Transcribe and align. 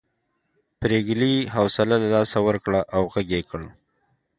پريګلې 0.79 1.33
حوصله 1.55 1.95
له 2.03 2.07
لاسه 2.15 2.37
ورکړه 2.47 2.79
او 2.95 3.01
غږ 3.13 3.27
یې 3.35 3.41
کړ 3.49 3.61